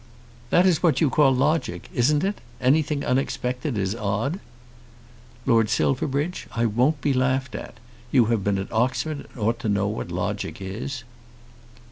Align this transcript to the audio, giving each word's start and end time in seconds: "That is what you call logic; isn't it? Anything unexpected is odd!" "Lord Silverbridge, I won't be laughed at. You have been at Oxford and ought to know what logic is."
"That 0.49 0.65
is 0.65 0.81
what 0.81 0.99
you 0.99 1.11
call 1.11 1.31
logic; 1.31 1.87
isn't 1.93 2.23
it? 2.23 2.41
Anything 2.59 3.05
unexpected 3.05 3.77
is 3.77 3.93
odd!" 3.93 4.39
"Lord 5.45 5.69
Silverbridge, 5.69 6.47
I 6.55 6.65
won't 6.65 7.01
be 7.01 7.13
laughed 7.13 7.53
at. 7.53 7.75
You 8.11 8.25
have 8.33 8.43
been 8.43 8.57
at 8.57 8.73
Oxford 8.73 9.27
and 9.31 9.37
ought 9.39 9.59
to 9.59 9.69
know 9.69 9.85
what 9.85 10.09
logic 10.09 10.59
is." 10.59 11.03